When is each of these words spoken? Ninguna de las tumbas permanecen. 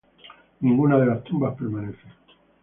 Ninguna 0.61 0.97
de 0.97 1.05
las 1.05 1.23
tumbas 1.23 1.55
permanecen. 1.55 2.11